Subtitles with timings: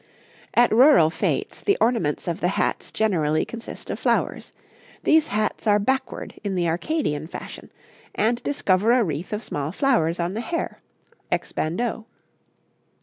[0.55, 4.51] 'At rural fêtes, the ornaments of the hats generally consist of flowers;
[5.03, 7.71] these hats are backward in the Arcadian fashion,
[8.15, 10.81] and discover a wreath of small flowers on the hair,
[11.31, 12.07] ex bandeau.